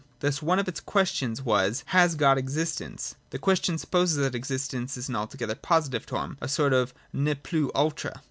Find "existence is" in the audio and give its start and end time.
4.33-5.09